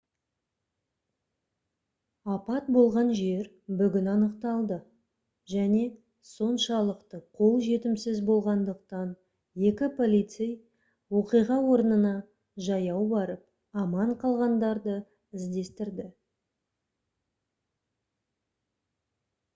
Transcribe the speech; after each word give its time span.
апат 2.35 2.69
болған 2.77 3.09
жер 3.17 3.49
бүгін 3.81 4.09
анықталды 4.13 4.77
және 5.53 5.81
соншалықты 6.29 7.19
қолжетімсіз 7.41 8.21
болғандықтан 8.29 9.11
екі 9.71 9.89
полицей 9.99 10.51
оқиға 11.19 11.57
орнына 11.75 12.13
жаяу 12.69 13.03
барып 13.13 13.45
аман 13.83 14.15
қалғандарды 14.25 14.95
іздестірді 15.43 16.07